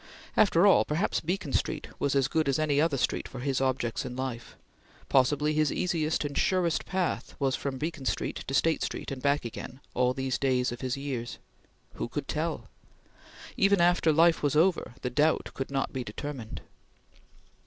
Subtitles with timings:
[0.35, 4.03] After all, perhaps Beacon Street was as good as any other street for his objects
[4.03, 4.55] in life;
[5.09, 9.45] possibly his easiest and surest path was from Beacon Street to State Street and back
[9.45, 11.37] again, all the days of his years.
[11.97, 12.67] Who could tell?
[13.57, 16.61] Even after life was over, the doubt could not be determined.